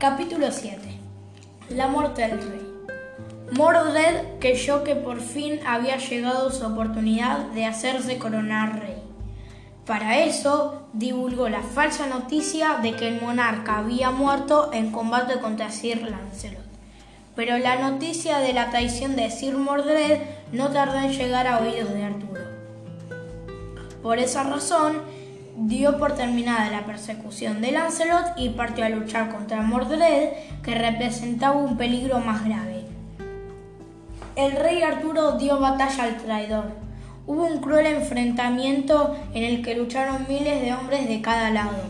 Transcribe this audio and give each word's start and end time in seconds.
Capítulo 0.00 0.50
7 0.50 0.78
La 1.68 1.86
muerte 1.86 2.22
del 2.22 2.38
rey. 2.38 2.66
Mordred 3.52 4.38
creyó 4.38 4.82
que 4.82 4.96
por 4.96 5.20
fin 5.20 5.60
había 5.66 5.98
llegado 5.98 6.50
su 6.50 6.64
oportunidad 6.64 7.40
de 7.48 7.66
hacerse 7.66 8.16
coronar 8.16 8.80
rey. 8.80 8.96
Para 9.84 10.20
eso 10.20 10.86
divulgó 10.94 11.50
la 11.50 11.60
falsa 11.60 12.06
noticia 12.06 12.78
de 12.82 12.94
que 12.96 13.08
el 13.08 13.20
monarca 13.20 13.76
había 13.76 14.10
muerto 14.10 14.70
en 14.72 14.90
combate 14.90 15.38
contra 15.38 15.70
Sir 15.70 16.00
Lancelot. 16.00 16.64
Pero 17.36 17.58
la 17.58 17.76
noticia 17.76 18.38
de 18.38 18.54
la 18.54 18.70
traición 18.70 19.16
de 19.16 19.30
Sir 19.30 19.58
Mordred 19.58 20.22
no 20.50 20.70
tardó 20.70 20.98
en 20.98 21.12
llegar 21.12 21.46
a 21.46 21.58
oídos 21.58 21.90
de 21.90 22.04
Arturo. 22.04 22.40
Por 24.02 24.18
esa 24.18 24.44
razón, 24.44 25.02
dio 25.66 25.98
por 25.98 26.14
terminada 26.14 26.70
la 26.70 26.86
persecución 26.86 27.60
de 27.60 27.72
Lancelot 27.72 28.32
y 28.36 28.50
partió 28.50 28.84
a 28.84 28.88
luchar 28.88 29.30
contra 29.30 29.60
Mordred, 29.60 30.30
que 30.62 30.74
representaba 30.74 31.56
un 31.56 31.76
peligro 31.76 32.18
más 32.20 32.44
grave. 32.44 32.84
El 34.36 34.52
rey 34.52 34.82
Arturo 34.82 35.32
dio 35.32 35.60
batalla 35.60 36.04
al 36.04 36.16
traidor. 36.16 36.72
Hubo 37.26 37.44
un 37.44 37.60
cruel 37.60 37.86
enfrentamiento 37.86 39.14
en 39.34 39.44
el 39.44 39.62
que 39.62 39.74
lucharon 39.74 40.26
miles 40.28 40.62
de 40.62 40.72
hombres 40.72 41.06
de 41.06 41.20
cada 41.20 41.50
lado. 41.50 41.84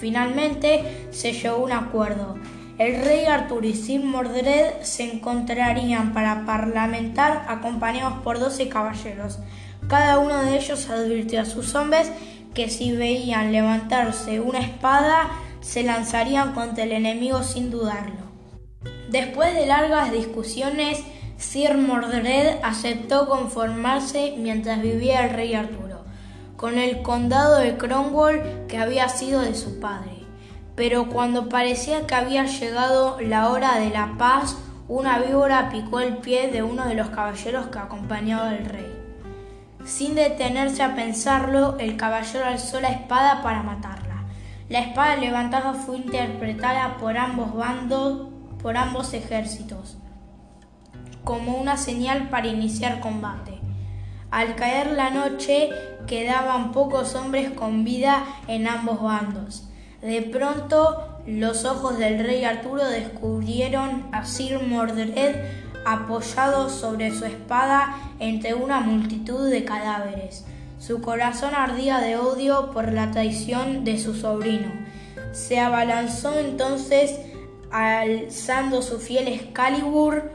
Finalmente 0.00 1.06
se 1.12 1.32
llegó 1.32 1.56
a 1.56 1.64
un 1.64 1.72
acuerdo. 1.72 2.34
El 2.78 3.04
rey 3.04 3.26
Arturo 3.26 3.66
y 3.68 3.74
Sir 3.74 4.04
Mordred 4.04 4.80
se 4.82 5.12
encontrarían 5.12 6.12
para 6.12 6.44
parlamentar 6.44 7.46
acompañados 7.48 8.14
por 8.24 8.40
doce 8.40 8.68
caballeros. 8.68 9.38
Cada 9.92 10.20
uno 10.20 10.42
de 10.42 10.56
ellos 10.56 10.88
advirtió 10.88 11.42
a 11.42 11.44
sus 11.44 11.74
hombres 11.74 12.10
que 12.54 12.70
si 12.70 12.92
veían 12.92 13.52
levantarse 13.52 14.40
una 14.40 14.60
espada, 14.60 15.28
se 15.60 15.82
lanzarían 15.82 16.54
contra 16.54 16.84
el 16.84 16.92
enemigo 16.92 17.42
sin 17.42 17.70
dudarlo. 17.70 18.22
Después 19.10 19.54
de 19.54 19.66
largas 19.66 20.10
discusiones, 20.10 21.02
Sir 21.36 21.76
Mordred 21.76 22.56
aceptó 22.62 23.28
conformarse 23.28 24.34
mientras 24.38 24.80
vivía 24.80 25.26
el 25.26 25.34
rey 25.34 25.52
Arturo, 25.52 26.06
con 26.56 26.78
el 26.78 27.02
condado 27.02 27.58
de 27.58 27.76
Cromwell 27.76 28.64
que 28.68 28.78
había 28.78 29.10
sido 29.10 29.42
de 29.42 29.54
su 29.54 29.78
padre. 29.78 30.24
Pero 30.74 31.10
cuando 31.10 31.50
parecía 31.50 32.06
que 32.06 32.14
había 32.14 32.46
llegado 32.46 33.20
la 33.20 33.50
hora 33.50 33.78
de 33.78 33.90
la 33.90 34.14
paz, 34.16 34.56
una 34.88 35.18
víbora 35.18 35.68
picó 35.68 36.00
el 36.00 36.16
pie 36.16 36.48
de 36.48 36.62
uno 36.62 36.88
de 36.88 36.94
los 36.94 37.10
caballeros 37.10 37.66
que 37.66 37.78
acompañaba 37.78 38.48
al 38.48 38.64
rey. 38.64 39.01
Sin 39.84 40.14
detenerse 40.14 40.82
a 40.82 40.94
pensarlo, 40.94 41.76
el 41.78 41.96
caballero 41.96 42.46
alzó 42.46 42.80
la 42.80 42.90
espada 42.90 43.42
para 43.42 43.62
matarla. 43.62 44.24
La 44.68 44.78
espada 44.78 45.16
levantada 45.16 45.74
fue 45.74 45.96
interpretada 45.96 46.96
por 46.98 47.18
ambos 47.18 47.54
bandos, 47.54 48.28
por 48.62 48.76
ambos 48.76 49.12
ejércitos, 49.12 49.98
como 51.24 51.56
una 51.56 51.76
señal 51.76 52.28
para 52.30 52.46
iniciar 52.46 53.00
combate. 53.00 53.58
Al 54.30 54.54
caer 54.54 54.92
la 54.92 55.10
noche, 55.10 55.70
quedaban 56.06 56.72
pocos 56.72 57.14
hombres 57.16 57.50
con 57.50 57.84
vida 57.84 58.24
en 58.46 58.68
ambos 58.68 59.02
bandos. 59.02 59.68
De 60.00 60.22
pronto, 60.22 61.20
los 61.26 61.64
ojos 61.64 61.98
del 61.98 62.24
rey 62.24 62.44
Arturo 62.44 62.84
descubrieron 62.88 64.06
a 64.12 64.24
Sir 64.24 64.60
Mordred 64.60 65.36
apoyado 65.84 66.68
sobre 66.68 67.12
su 67.12 67.24
espada 67.24 67.96
entre 68.18 68.54
una 68.54 68.80
multitud 68.80 69.50
de 69.50 69.64
cadáveres. 69.64 70.44
Su 70.78 71.00
corazón 71.00 71.54
ardía 71.54 71.98
de 71.98 72.16
odio 72.16 72.70
por 72.72 72.92
la 72.92 73.10
traición 73.10 73.84
de 73.84 73.98
su 73.98 74.14
sobrino. 74.14 74.72
Se 75.32 75.60
abalanzó 75.60 76.38
entonces 76.38 77.20
alzando 77.70 78.82
su 78.82 78.98
fiel 78.98 79.28
Excalibur 79.28 80.30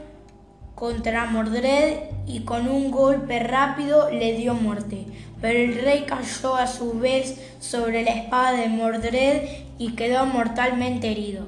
contra 0.74 1.26
Mordred 1.26 1.98
y 2.26 2.40
con 2.40 2.68
un 2.68 2.90
golpe 2.90 3.40
rápido 3.40 4.10
le 4.10 4.34
dio 4.34 4.54
muerte. 4.54 5.06
Pero 5.40 5.58
el 5.58 5.82
rey 5.82 6.04
cayó 6.06 6.56
a 6.56 6.66
su 6.66 6.98
vez 6.98 7.40
sobre 7.60 8.02
la 8.02 8.10
espada 8.10 8.52
de 8.52 8.68
Mordred 8.68 9.42
y 9.78 9.94
quedó 9.94 10.26
mortalmente 10.26 11.10
herido. 11.10 11.46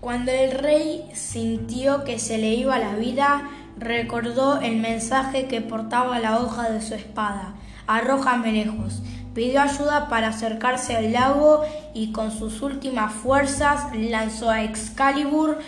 Cuando 0.00 0.30
el 0.30 0.52
rey 0.52 1.10
sintió 1.12 2.04
que 2.04 2.20
se 2.20 2.38
le 2.38 2.54
iba 2.54 2.78
la 2.78 2.94
vida, 2.94 3.48
recordó 3.78 4.60
el 4.60 4.76
mensaje 4.76 5.48
que 5.48 5.60
portaba 5.60 6.20
la 6.20 6.38
hoja 6.38 6.70
de 6.70 6.80
su 6.80 6.94
espada. 6.94 7.54
Arrójame 7.88 8.52
lejos. 8.52 9.02
Pidió 9.34 9.60
ayuda 9.60 10.08
para 10.08 10.28
acercarse 10.28 10.96
al 10.96 11.12
lago 11.12 11.62
y 11.94 12.12
con 12.12 12.30
sus 12.30 12.62
últimas 12.62 13.12
fuerzas 13.12 13.86
lanzó 13.96 14.50
a 14.50 14.62
Excalibur 14.62 15.58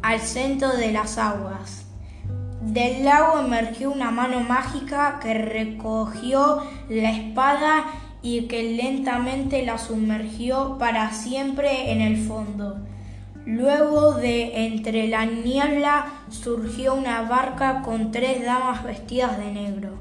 al 0.00 0.20
centro 0.20 0.72
de 0.76 0.90
las 0.90 1.18
aguas. 1.18 1.84
Del 2.62 3.04
lago 3.04 3.38
emergió 3.40 3.90
una 3.90 4.10
mano 4.10 4.40
mágica 4.40 5.18
que 5.22 5.34
recogió 5.34 6.62
la 6.88 7.10
espada 7.10 7.84
y 8.22 8.42
que 8.46 8.62
lentamente 8.62 9.64
la 9.66 9.76
sumergió 9.76 10.78
para 10.78 11.12
siempre 11.12 11.92
en 11.92 12.00
el 12.00 12.16
fondo. 12.16 12.78
Luego 13.46 14.14
de 14.14 14.64
entre 14.64 15.06
la 15.06 15.26
niebla 15.26 16.06
surgió 16.30 16.94
una 16.94 17.22
barca 17.22 17.82
con 17.82 18.10
tres 18.10 18.42
damas 18.42 18.82
vestidas 18.84 19.36
de 19.36 19.52
negro. 19.52 19.98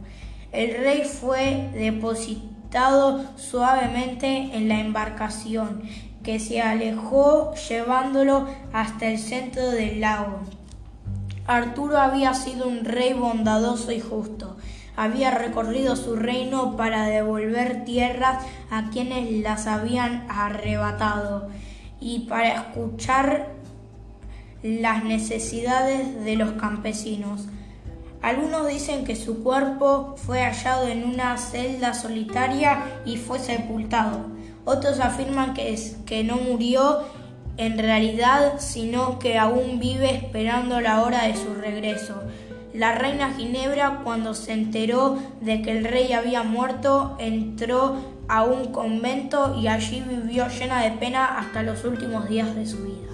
El 0.53 0.77
rey 0.77 1.03
fue 1.03 1.69
depositado 1.73 3.25
suavemente 3.35 4.27
en 4.53 4.69
la 4.69 4.79
embarcación, 4.79 5.83
que 6.23 6.39
se 6.39 6.61
alejó 6.61 7.53
llevándolo 7.67 8.47
hasta 8.71 9.07
el 9.07 9.19
centro 9.19 9.71
del 9.71 9.99
lago. 9.99 10.39
Arturo 11.45 11.97
había 11.97 12.33
sido 12.33 12.69
un 12.69 12.85
rey 12.85 13.11
bondadoso 13.11 13.91
y 13.91 13.99
justo. 13.99 14.55
Había 14.95 15.31
recorrido 15.31 15.97
su 15.97 16.15
reino 16.15 16.77
para 16.77 17.07
devolver 17.07 17.83
tierras 17.83 18.41
a 18.71 18.89
quienes 18.89 19.29
las 19.41 19.67
habían 19.67 20.25
arrebatado 20.29 21.49
y 22.03 22.19
para 22.27 22.55
escuchar 22.55 23.47
las 24.61 25.03
necesidades 25.03 26.23
de 26.23 26.35
los 26.35 26.53
campesinos. 26.53 27.47
Algunos 28.21 28.67
dicen 28.67 29.03
que 29.03 29.15
su 29.15 29.43
cuerpo 29.43 30.15
fue 30.17 30.41
hallado 30.41 30.87
en 30.87 31.03
una 31.03 31.37
celda 31.37 31.93
solitaria 31.93 33.01
y 33.05 33.17
fue 33.17 33.39
sepultado. 33.39 34.27
Otros 34.65 34.99
afirman 34.99 35.53
que, 35.53 35.73
es, 35.73 35.97
que 36.05 36.23
no 36.23 36.37
murió 36.37 37.03
en 37.57 37.77
realidad, 37.77 38.55
sino 38.59 39.19
que 39.19 39.37
aún 39.37 39.79
vive 39.79 40.13
esperando 40.15 40.79
la 40.81 41.01
hora 41.01 41.23
de 41.27 41.35
su 41.35 41.53
regreso. 41.53 42.21
La 42.73 42.95
reina 42.95 43.33
Ginebra, 43.33 44.01
cuando 44.03 44.33
se 44.33 44.53
enteró 44.53 45.19
de 45.41 45.61
que 45.61 45.71
el 45.71 45.83
rey 45.83 46.13
había 46.13 46.43
muerto, 46.43 47.15
entró 47.19 47.97
a 48.27 48.43
un 48.43 48.71
convento 48.71 49.57
y 49.59 49.67
allí 49.67 50.01
vivió 50.01 50.47
llena 50.47 50.81
de 50.83 50.91
pena 50.91 51.37
hasta 51.37 51.63
los 51.63 51.83
últimos 51.83 52.27
días 52.29 52.55
de 52.55 52.65
su 52.65 52.83
vida. 52.83 53.12